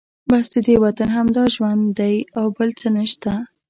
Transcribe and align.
بس 0.29 0.45
ددې 0.53 0.75
وطن 0.85 1.09
همدا 1.17 1.43
ژوند 1.55 1.83
دی 1.99 2.15
او 2.37 2.45
بل 2.57 2.69
څه 2.79 2.87
نشته. 2.97 3.31